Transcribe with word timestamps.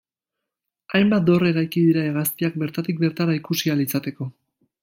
Hainbat 0.99 1.27
dorre 1.27 1.51
eraiki 1.55 1.83
dira 1.89 2.05
hegaztiak 2.07 2.57
bertatik 2.65 3.05
bertara 3.07 3.39
ikusi 3.41 3.75
ahal 3.75 3.89
izateko. 3.89 4.33